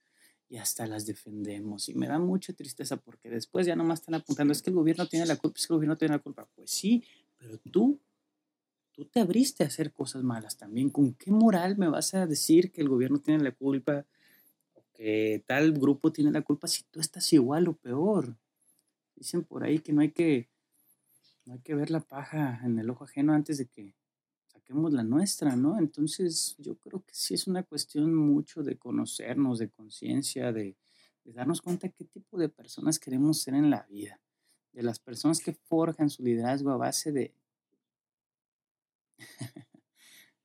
y 0.51 0.59
hasta 0.59 0.87
las 0.87 1.07
defendemos. 1.07 1.89
Y 1.89 1.95
me 1.95 2.07
da 2.07 2.19
mucha 2.19 2.53
tristeza 2.53 2.99
porque 2.99 3.31
después 3.31 3.67
ya 3.67 3.75
nomás 3.75 4.01
están 4.01 4.17
apuntando, 4.17 4.53
es 4.53 4.61
que 4.61 4.69
el 4.69 4.77
gobierno 4.77 5.09
tiene 5.09 5.25
la 5.25 5.37
culpa, 5.37 5.57
es 5.59 5.67
que 5.67 5.73
el 5.73 5.77
gobierno 5.77 5.97
tiene 5.97 6.17
la 6.17 6.23
culpa. 6.23 6.47
Pues 6.55 6.71
sí, 6.71 7.03
pero 7.39 7.57
tú, 7.57 7.99
tú 8.93 9.07
te 9.07 9.21
abriste 9.21 9.65
a 9.65 9.69
hacer 9.69 9.91
cosas 9.91 10.23
malas 10.23 10.59
también. 10.59 10.91
¿Con 10.91 11.15
qué 11.15 11.31
moral 11.31 11.79
me 11.79 11.89
vas 11.89 12.13
a 12.13 12.27
decir 12.27 12.73
que 12.73 12.83
el 12.83 12.91
gobierno 12.91 13.21
tiene 13.21 13.43
la 13.43 13.53
culpa 13.53 14.05
o 14.75 14.85
que 14.93 15.45
tal 15.47 15.73
grupo 15.73 16.13
tiene 16.13 16.31
la 16.31 16.43
culpa 16.43 16.69
si 16.69 16.83
tú 16.91 17.01
estás 17.01 17.33
igual 17.33 17.69
o 17.69 17.73
peor? 17.73 18.37
Dicen 19.15 19.45
por 19.45 19.65
ahí 19.65 19.79
que 19.79 19.95
no 19.95 20.03
hay 20.03 20.11
que, 20.11 20.51
no 21.47 21.55
hay 21.55 21.61
que 21.61 21.75
ver 21.75 21.91
la 21.91 22.01
paja 22.01 22.61
en 22.65 22.79
el 22.79 22.91
ojo 22.91 23.05
ajeno 23.05 23.33
antes 23.33 23.57
de 23.57 23.65
que 23.65 23.95
saquemos 24.67 24.93
la 24.93 25.05
nuestra, 25.05 25.55
¿no? 25.55 25.79
Entonces 25.79 26.57
yo 26.59 26.75
creo 26.77 27.01
que 27.05 27.15
sí 27.15 27.35
es 27.35 27.47
una 27.47 27.63
cuestión 27.63 28.13
mucho 28.13 28.65
de 28.65 28.77
conocernos, 28.77 29.61
de 29.61 29.71
conciencia, 29.71 30.53
de, 30.53 30.77
darnos 31.25 31.61
cuenta 31.61 31.89
qué 31.89 32.05
tipo 32.05 32.37
de 32.37 32.49
personas 32.49 32.99
queremos 32.99 33.41
ser 33.43 33.55
en 33.55 33.71
la 33.71 33.83
vida, 33.89 34.21
de 34.73 34.83
las 34.83 34.99
personas 34.99 35.41
que 35.41 35.53
forjan 35.53 36.11
su 36.11 36.25
liderazgo 36.25 36.71
a 36.71 36.77
base 36.77 37.13
de, 37.13 37.33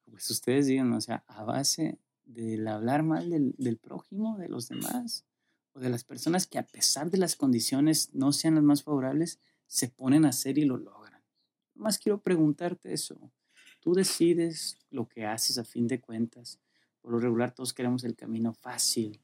pues 0.06 0.30
ustedes 0.30 0.68
digan, 0.68 0.94
o 0.94 1.02
sea, 1.02 1.24
a 1.28 1.44
base 1.44 1.98
del 2.24 2.68
hablar 2.68 3.02
mal 3.04 3.30
del, 3.30 3.56
del 3.58 3.78
prójimo, 3.78 4.38
de 4.38 4.50
los 4.50 4.70
demás, 4.70 5.26
o 5.74 5.80
de 5.80 5.90
las 5.90 6.04
personas 6.04 6.46
que 6.46 6.60
a 6.60 6.68
pesar 6.68 7.10
de 7.10 7.18
las 7.18 7.36
condiciones 7.36 8.14
no 8.14 8.34
sean 8.34 8.56
las 8.56 8.64
más 8.64 8.84
favorables, 8.84 9.40
se 9.66 9.88
ponen 9.88 10.26
a 10.26 10.30
hacer 10.30 10.60
y 10.60 10.66
lo 10.66 10.78
logran. 10.78 11.24
Más 11.74 11.98
quiero 11.98 12.22
preguntarte 12.22 12.94
eso. 12.94 13.32
Tú 13.82 13.94
decides 13.96 14.78
lo 14.92 15.10
que 15.10 15.26
haces 15.26 15.58
a 15.58 15.64
fin 15.64 15.88
de 15.88 16.00
cuentas. 16.00 16.60
Por 17.02 17.12
lo 17.12 17.20
regular 17.20 17.54
todos 17.54 17.74
queremos 17.74 18.04
el 18.04 18.16
camino 18.16 18.54
fácil. 18.54 19.20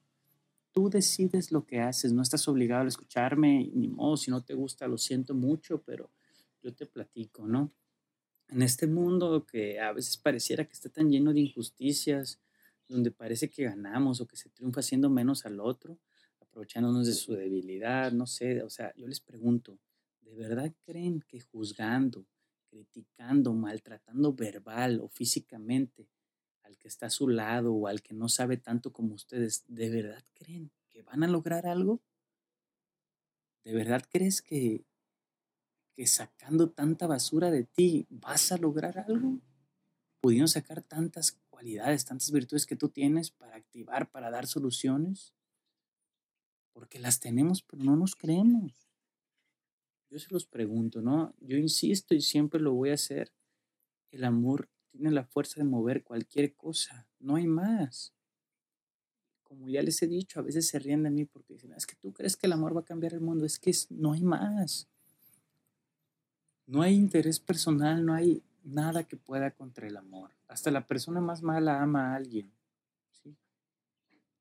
Tú 0.71 0.89
decides 0.89 1.51
lo 1.51 1.65
que 1.65 1.79
haces, 1.79 2.11
no 2.11 2.23
estás 2.23 2.47
obligado 2.47 2.85
a 2.85 2.87
escucharme, 2.87 3.69
ni 3.73 3.87
modo, 3.87 4.17
si 4.17 4.31
no 4.31 4.43
te 4.43 4.55
gusta, 4.55 4.87
lo 4.87 4.97
siento 4.97 5.33
mucho, 5.33 5.81
pero 5.83 6.09
yo 6.61 6.73
te 6.73 6.87
platico, 6.87 7.47
¿no? 7.47 7.71
En 8.49 8.61
este 8.63 8.87
mundo 8.87 9.45
que 9.45 9.79
a 9.79 9.91
veces 9.91 10.17
pareciera 10.17 10.65
que 10.65 10.73
está 10.73 10.89
tan 10.89 11.09
lleno 11.09 11.33
de 11.33 11.41
injusticias, 11.41 12.39
donde 12.87 13.11
parece 13.11 13.49
que 13.49 13.63
ganamos 13.63 14.21
o 14.21 14.27
que 14.27 14.37
se 14.37 14.49
triunfa 14.49 14.79
haciendo 14.79 15.09
menos 15.09 15.45
al 15.45 15.59
otro, 15.59 15.99
aprovechándonos 16.39 17.05
de 17.05 17.13
su 17.13 17.33
debilidad, 17.33 18.11
no 18.11 18.25
sé, 18.25 18.63
o 18.63 18.69
sea, 18.69 18.93
yo 18.95 19.07
les 19.07 19.19
pregunto, 19.19 19.77
¿de 20.21 20.33
verdad 20.33 20.73
creen 20.85 21.23
que 21.27 21.41
juzgando, 21.41 22.25
criticando, 22.77 23.53
maltratando 23.53 24.33
verbal 24.33 24.99
o 25.01 25.07
físicamente 25.07 26.07
al 26.61 26.77
que 26.77 26.87
está 26.87 27.07
a 27.07 27.09
su 27.09 27.27
lado 27.27 27.73
o 27.73 27.87
al 27.87 28.03
que 28.03 28.13
no 28.13 28.29
sabe 28.29 28.57
tanto 28.57 28.93
como 28.93 29.15
ustedes, 29.15 29.63
¿de 29.67 29.89
verdad 29.89 30.23
creen 30.35 30.69
que 30.89 31.01
van 31.01 31.23
a 31.23 31.27
lograr 31.27 31.65
algo? 31.65 32.01
¿De 33.63 33.73
verdad 33.73 34.03
crees 34.07 34.41
que, 34.41 34.85
que 35.93 36.05
sacando 36.05 36.69
tanta 36.69 37.07
basura 37.07 37.49
de 37.49 37.63
ti 37.63 38.05
vas 38.09 38.51
a 38.51 38.57
lograr 38.57 38.99
algo? 38.99 39.39
Pudiendo 40.21 40.47
sacar 40.47 40.83
tantas 40.83 41.39
cualidades, 41.49 42.05
tantas 42.05 42.31
virtudes 42.31 42.67
que 42.67 42.75
tú 42.75 42.89
tienes 42.89 43.31
para 43.31 43.55
activar, 43.55 44.11
para 44.11 44.29
dar 44.29 44.45
soluciones. 44.45 45.33
Porque 46.73 46.99
las 46.99 47.19
tenemos, 47.19 47.63
pero 47.63 47.83
no 47.83 47.95
nos 47.95 48.15
creemos 48.15 48.86
yo 50.09 50.19
se 50.19 50.31
los 50.31 50.45
pregunto, 50.45 51.01
¿no? 51.01 51.33
Yo 51.39 51.57
insisto 51.57 52.15
y 52.15 52.21
siempre 52.21 52.59
lo 52.59 52.73
voy 52.73 52.91
a 52.91 52.95
hacer. 52.95 53.33
El 54.11 54.23
amor 54.23 54.69
tiene 54.89 55.11
la 55.11 55.25
fuerza 55.25 55.59
de 55.59 55.65
mover 55.65 56.03
cualquier 56.03 56.55
cosa, 56.55 57.07
no 57.19 57.35
hay 57.35 57.47
más. 57.47 58.13
Como 59.43 59.69
ya 59.69 59.81
les 59.81 60.01
he 60.01 60.07
dicho, 60.07 60.39
a 60.39 60.43
veces 60.43 60.67
se 60.67 60.79
ríen 60.79 61.03
de 61.03 61.09
mí 61.09 61.25
porque 61.25 61.53
dicen, 61.53 61.73
es 61.73 61.85
que 61.85 61.95
tú 61.95 62.13
crees 62.13 62.35
que 62.35 62.47
el 62.47 62.53
amor 62.53 62.75
va 62.75 62.81
a 62.81 62.85
cambiar 62.85 63.13
el 63.13 63.21
mundo, 63.21 63.45
es 63.45 63.59
que 63.59 63.71
no 63.89 64.13
hay 64.13 64.23
más. 64.23 64.87
No 66.65 66.81
hay 66.81 66.95
interés 66.95 67.39
personal, 67.39 68.05
no 68.05 68.13
hay 68.13 68.43
nada 68.63 69.03
que 69.05 69.15
pueda 69.15 69.51
contra 69.51 69.87
el 69.87 69.95
amor. 69.95 70.31
Hasta 70.47 70.71
la 70.71 70.85
persona 70.85 71.21
más 71.21 71.41
mala 71.41 71.81
ama 71.81 72.11
a 72.11 72.15
alguien. 72.15 72.51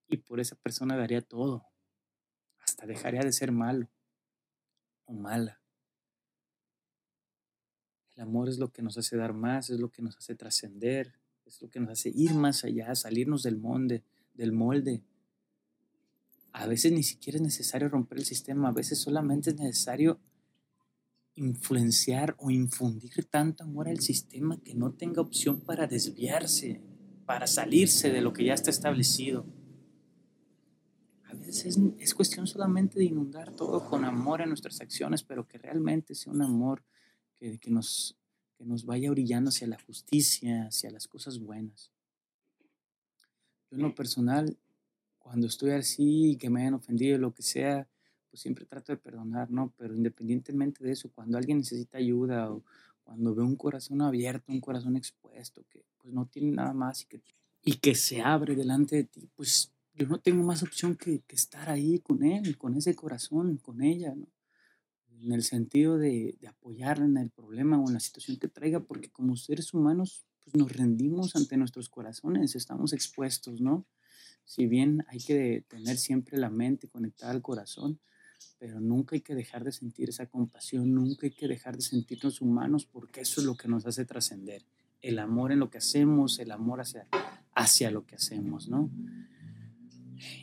Y 0.09 0.17
por 0.19 0.41
esa 0.41 0.57
persona 0.57 0.97
daría 0.97 1.21
todo. 1.21 1.65
Hasta 2.61 2.87
dejaría 2.87 3.21
de 3.21 3.33
ser 3.33 3.53
malo 3.53 3.89
o 5.07 5.13
mala. 5.13 5.61
El 8.15 8.23
amor 8.23 8.49
es 8.49 8.59
lo 8.59 8.73
que 8.73 8.83
nos 8.83 8.97
hace 8.97 9.17
dar 9.17 9.33
más, 9.33 9.71
es 9.71 9.79
lo 9.79 9.91
que 9.91 10.03
nos 10.03 10.17
hace 10.17 10.35
trascender, 10.35 11.15
es 11.45 11.61
lo 11.61 11.69
que 11.69 11.81
nos 11.81 11.91
hace 11.91 12.11
ir 12.15 12.35
más 12.35 12.65
allá, 12.65 12.95
salirnos 12.95 13.43
del 13.43 13.59
molde, 13.59 14.03
del 14.35 14.53
molde. 14.53 15.03
A 16.53 16.67
veces 16.67 16.93
ni 16.93 17.03
siquiera 17.03 17.37
es 17.37 17.43
necesario 17.43 17.89
romper 17.89 18.19
el 18.19 18.25
sistema, 18.25 18.69
a 18.69 18.73
veces 18.73 18.99
solamente 18.99 19.51
es 19.51 19.57
necesario 19.57 20.19
influenciar 21.35 22.35
o 22.39 22.51
infundir 22.51 23.27
tanto 23.31 23.65
amor 23.65 23.89
al 23.89 24.01
sistema 24.01 24.59
que 24.63 24.75
no 24.75 24.93
tenga 24.95 25.21
opción 25.21 25.61
para 25.61 25.87
desviarse, 25.87 26.81
para 27.27 27.47
salirse 27.47 28.11
de 28.11 28.23
lo 28.23 28.33
que 28.33 28.45
ya 28.45 28.55
está 28.55 28.71
establecido 28.71 29.45
es, 31.47 31.79
es, 31.99 32.15
cuestión 32.15 32.47
solamente 32.47 32.99
de 32.99 33.07
inundar 33.07 33.55
todo 33.55 33.89
con 33.89 34.05
amor 34.05 34.41
en 34.41 34.49
nuestras 34.49 34.81
acciones, 34.81 35.23
pero 35.23 35.47
que 35.47 35.59
realmente 35.59 36.15
sea 36.15 36.33
un 36.33 36.43
amor 36.43 36.83
que, 37.35 37.59
que, 37.59 37.71
nos, 37.71 38.17
que 38.57 38.65
nos 38.65 38.85
vaya 38.85 39.11
brillando 39.11 39.49
hacia 39.49 39.67
la 39.67 39.79
justicia, 39.79 40.67
hacia 40.67 40.91
las 40.91 41.07
cosas 41.07 41.39
buenas. 41.39 41.93
Yo 43.71 43.77
en 43.77 43.83
lo 43.83 43.95
personal, 43.95 44.57
cuando 45.19 45.47
estoy 45.47 45.71
así, 45.71 46.37
que 46.39 46.51
me 46.51 46.63
hayan 46.63 46.75
ofendido, 46.75 47.19
lo 47.19 47.35
que 47.35 47.43
sea, 47.43 47.89
pues 48.31 48.41
siempre 48.41 48.65
trato 48.65 48.93
de 48.93 48.99
perdonar, 48.99 49.51
¿no? 49.51 49.73
Pero 49.77 49.95
independientemente 49.95 50.85
de 50.85 50.93
eso, 50.93 51.11
cuando 51.11 51.39
alguien 51.39 51.59
necesita 51.59 51.99
ayuda 51.99 52.51
o 52.53 52.63
cuando 53.03 53.35
veo 53.35 53.45
un 53.45 53.57
corazón 53.57 54.03
abierto, 54.03 54.53
un 54.53 54.61
corazón 54.61 54.97
expuesto, 54.97 55.65
que 55.71 55.85
pues 55.99 56.13
no 56.13 56.27
tiene 56.27 56.53
nada 56.53 56.73
más 56.73 57.03
y 57.03 57.07
que, 57.07 57.21
y 57.63 57.75
que 57.79 57.95
se 57.95 58.21
abre 58.21 58.55
delante 58.55 58.97
de 58.97 59.05
ti, 59.05 59.29
pues 59.35 59.73
yo 59.97 60.07
no 60.07 60.21
tengo 60.21 60.45
más 60.45 60.63
opción 60.63 60.97
que, 60.97 61.21
que, 61.21 61.37
estar 61.37 61.71
ahí 61.71 61.99
con 62.01 62.23
él, 62.23 62.59
con 62.59 62.77
ese 62.77 62.95
corazón, 62.95 63.57
con 63.57 63.83
ella, 63.83 64.15
¿no? 64.15 64.29
En 65.23 65.33
el 65.33 65.43
sentido 65.43 65.97
de, 65.97 66.37
de, 66.41 66.49
apoyarla 66.49 67.07
en 67.07 67.17
el 67.17 67.31
problema 67.31 67.81
o 67.81 67.89
en 67.89 67.95
la 67.95 68.01
situación 68.01 68.37
que 68.37 68.49
traiga, 68.49 68.81
porque 68.81 69.09
como 69.11 69.37
seres 69.37 69.73
humanos, 69.73 70.27
pues 70.45 70.55
nos 70.55 70.71
rendimos 70.71 71.35
ante 71.35 71.57
nuestros 71.57 71.89
corazones, 71.89 72.55
estamos 72.55 72.93
expuestos, 72.93 73.61
¿no? 73.63 73.87
Si 74.45 74.67
bien 74.67 75.05
hay 75.09 75.19
que 75.19 75.65
tener 75.69 75.97
siempre 75.97 76.39
la 76.39 76.51
mente 76.51 76.89
conectada 76.89 77.33
al 77.33 77.43
corazón, 77.43 77.99
pero 78.59 78.81
nunca 78.81 79.17
hay 79.17 79.23
que 79.23 79.35
dejar 79.35 79.65
de 79.65 79.73
sentir 79.73 80.11
esa 80.11 80.27
compasión, 80.27 80.95
nunca 80.95 81.27
hay 81.27 81.33
que 81.33 81.49
dejar 81.49 81.77
de 81.77 81.83
sentirnos 81.83 82.41
humanos, 82.41 82.87
porque 82.87 83.23
eso 83.23 83.41
es 83.41 83.47
lo 83.47 83.57
que 83.57 83.69
nos 83.69 83.87
hace 83.87 84.05
trascender. 84.05 84.65
El 85.01 85.19
amor 85.19 85.53
en 85.53 85.59
lo 85.59 85.71
que 85.71 85.79
hacemos, 85.79 86.39
el 86.39 86.51
amor 86.51 86.81
hacia, 86.81 87.09
hacia 87.55 87.91
lo 87.91 88.07
que 88.07 88.17
hacemos, 88.17 88.69
¿no? 88.69 88.91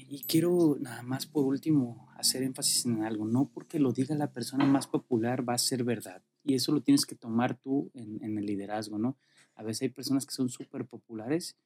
Y 0.10 0.24
quiero 0.24 0.78
nada 0.80 1.02
más 1.04 1.26
por 1.26 1.46
último 1.46 2.08
hacer 2.16 2.44
énfasis 2.44 2.86
en 2.86 3.04
algo, 3.04 3.26
no 3.26 3.50
porque 3.54 3.80
lo 3.80 3.92
diga 3.92 4.16
la 4.16 4.32
persona 4.32 4.66
más 4.66 4.88
popular 4.88 5.48
va 5.48 5.54
a 5.54 5.58
ser 5.58 5.84
verdad. 5.84 6.22
Y 6.44 6.56
eso 6.56 6.72
lo 6.72 6.82
tienes 6.82 7.06
que 7.06 7.16
tomar 7.16 7.58
tú 7.58 7.90
en, 7.94 8.24
en 8.24 8.38
el 8.38 8.46
liderazgo, 8.46 8.98
¿no? 8.98 9.18
A 9.56 9.64
veces 9.64 9.84
hay 9.84 9.90
personas 9.90 10.26
que 10.26 10.34
son 10.34 10.50
súper 10.50 10.86
populares 10.86 11.58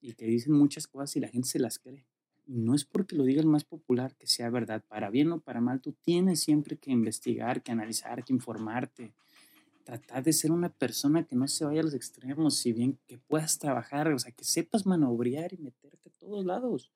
y 0.00 0.14
que 0.14 0.26
dicen 0.26 0.52
muchas 0.52 0.86
cosas 0.86 1.16
y 1.16 1.20
la 1.20 1.28
gente 1.28 1.48
se 1.48 1.58
las 1.58 1.78
cree. 1.78 2.06
No 2.46 2.74
es 2.74 2.84
porque 2.84 3.14
lo 3.14 3.24
diga 3.24 3.40
el 3.40 3.46
más 3.46 3.64
popular 3.64 4.16
que 4.16 4.26
sea 4.26 4.50
verdad. 4.50 4.82
Para 4.88 5.10
bien 5.10 5.30
o 5.32 5.40
para 5.40 5.60
mal, 5.60 5.80
tú 5.80 5.92
tienes 5.92 6.40
siempre 6.40 6.76
que 6.76 6.90
investigar, 6.90 7.62
que 7.62 7.70
analizar, 7.72 8.24
que 8.24 8.32
informarte. 8.32 9.14
Tratar 9.84 10.24
de 10.24 10.32
ser 10.32 10.50
una 10.50 10.68
persona 10.68 11.24
que 11.24 11.36
no 11.36 11.46
se 11.48 11.64
vaya 11.64 11.80
a 11.80 11.84
los 11.84 11.94
extremos, 11.94 12.56
si 12.56 12.72
bien 12.72 12.98
que 13.06 13.18
puedas 13.18 13.58
trabajar, 13.58 14.12
o 14.12 14.18
sea, 14.18 14.32
que 14.32 14.44
sepas 14.44 14.84
manobrear 14.84 15.52
y 15.52 15.58
meterte 15.58 16.08
a 16.08 16.12
todos 16.18 16.44
lados. 16.44 16.92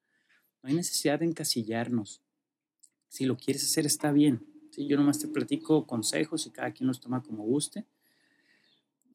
No 0.64 0.70
hay 0.70 0.76
necesidad 0.76 1.18
de 1.18 1.26
encasillarnos. 1.26 2.22
Si 3.08 3.26
lo 3.26 3.36
quieres 3.36 3.64
hacer, 3.64 3.84
está 3.84 4.12
bien. 4.12 4.46
¿sí? 4.70 4.86
Yo 4.86 4.96
nomás 4.96 5.18
te 5.18 5.28
platico 5.28 5.86
consejos 5.86 6.46
y 6.46 6.50
cada 6.52 6.72
quien 6.72 6.86
los 6.86 7.02
toma 7.02 7.22
como 7.22 7.44
guste. 7.44 7.84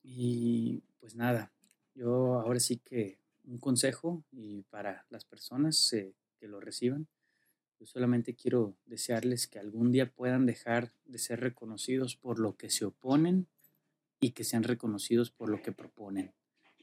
Y 0.03 0.83
pues 0.99 1.15
nada, 1.15 1.51
yo 1.95 2.35
ahora 2.35 2.59
sí 2.59 2.77
que 2.77 3.17
un 3.45 3.57
consejo 3.57 4.23
y 4.31 4.61
para 4.69 5.07
las 5.09 5.25
personas 5.25 5.91
eh, 5.93 6.13
que 6.39 6.47
lo 6.47 6.59
reciban, 6.59 7.07
yo 7.79 7.87
solamente 7.87 8.35
quiero 8.35 8.75
desearles 8.85 9.47
que 9.47 9.57
algún 9.57 9.91
día 9.91 10.11
puedan 10.11 10.45
dejar 10.45 10.93
de 11.05 11.17
ser 11.17 11.39
reconocidos 11.39 12.15
por 12.15 12.37
lo 12.37 12.57
que 12.57 12.69
se 12.69 12.85
oponen 12.85 13.47
y 14.19 14.33
que 14.33 14.43
sean 14.43 14.61
reconocidos 14.61 15.31
por 15.31 15.49
lo 15.49 15.63
que 15.63 15.71
proponen. 15.71 16.31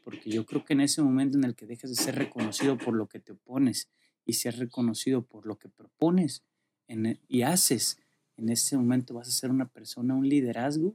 Porque 0.03 0.29
yo 0.29 0.45
creo 0.45 0.65
que 0.65 0.73
en 0.73 0.81
ese 0.81 1.03
momento 1.03 1.39
en 1.39 1.45
el 1.45 1.55
que 1.55 1.67
dejas 1.67 1.91
de 1.91 2.03
ser 2.03 2.17
reconocido 2.17 2.77
por 2.77 2.95
lo 2.95 3.07
que 3.09 3.21
te 3.21 3.31
opones 3.31 3.91
y 4.26 4.35
seas 4.35 4.59
reconocido 4.59 5.23
por 5.23 5.47
lo 5.47 5.56
que 5.56 5.68
propones 5.68 6.42
e, 6.88 7.18
y 7.28 7.42
haces, 7.42 7.99
en 8.37 8.50
ese 8.50 8.76
momento 8.76 9.14
vas 9.14 9.28
a 9.28 9.33
ser 9.33 9.50
una 9.50 9.68
persona, 9.68 10.14
un 10.14 10.28
liderazgo 10.28 10.95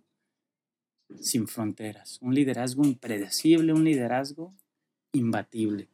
sin 1.20 1.48
fronteras, 1.48 2.20
un 2.22 2.36
liderazgo 2.36 2.86
impredecible, 2.86 3.74
un 3.74 3.84
liderazgo 3.84 4.54
imbatible. 5.14 5.90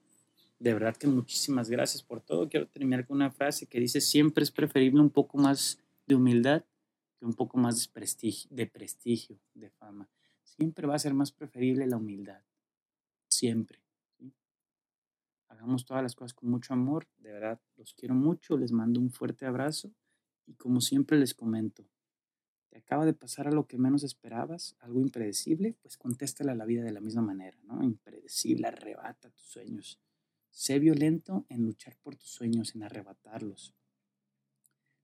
De 0.59 0.73
verdad 0.73 0.95
que 0.95 1.07
muchísimas 1.07 1.69
gracias 1.69 2.03
por 2.03 2.21
todo. 2.21 2.49
Quiero 2.49 2.67
terminar 2.67 3.05
con 3.05 3.17
una 3.17 3.31
frase 3.31 3.67
que 3.67 3.79
dice, 3.79 4.01
siempre 4.01 4.43
es 4.43 4.51
preferible 4.51 4.99
un 5.01 5.09
poco 5.09 5.37
más 5.37 5.79
de 6.05 6.15
humildad 6.15 6.63
que 7.19 7.25
un 7.25 7.33
poco 7.33 7.57
más 7.57 7.91
de, 8.49 8.67
prestigio, 8.67 9.39
de 9.53 9.69
fama. 9.71 10.07
Siempre 10.43 10.87
va 10.87 10.95
a 10.95 10.99
ser 10.99 11.13
más 11.13 11.31
preferible 11.31 11.87
la 11.87 11.97
humildad. 11.97 12.41
Siempre. 13.27 13.79
Hagamos 15.57 15.85
todas 15.85 16.03
las 16.03 16.13
cosas 16.13 16.35
con 16.35 16.49
mucho 16.49 16.73
amor. 16.73 17.07
De 17.17 17.31
verdad, 17.31 17.59
los 17.77 17.95
quiero 17.95 18.13
mucho. 18.13 18.57
Les 18.57 18.71
mando 18.71 18.99
un 18.99 19.09
fuerte 19.09 19.47
abrazo. 19.47 19.91
Y 20.45 20.53
como 20.53 20.81
siempre 20.81 21.17
les 21.17 21.33
comento, 21.33 21.89
te 22.69 22.77
acaba 22.77 23.05
de 23.05 23.13
pasar 23.13 23.47
a 23.47 23.51
lo 23.51 23.67
que 23.67 23.79
menos 23.79 24.03
esperabas, 24.03 24.75
algo 24.79 25.01
impredecible, 25.01 25.73
pues 25.81 25.97
contéstale 25.97 26.51
a 26.51 26.55
la 26.55 26.65
vida 26.65 26.83
de 26.83 26.91
la 26.91 27.01
misma 27.01 27.23
manera, 27.23 27.57
¿no? 27.63 27.83
Impredecible, 27.83 28.67
arrebata 28.67 29.29
tus 29.31 29.47
sueños. 29.47 29.99
Sé 30.51 30.79
violento 30.79 31.45
en 31.49 31.63
luchar 31.63 31.97
por 31.97 32.15
tus 32.15 32.29
sueños, 32.29 32.75
en 32.75 32.83
arrebatarlos. 32.83 33.73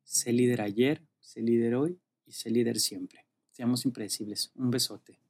Sé 0.04 0.32
líder 0.32 0.62
ayer, 0.62 1.06
sé 1.20 1.42
líder 1.42 1.76
hoy 1.76 2.00
y 2.26 2.32
sé 2.34 2.52
líder 2.52 2.80
siempre. 2.80 3.26
Seamos 3.50 3.86
impredecibles. 3.86 4.52
Un 4.56 4.70
besote. 4.70 5.23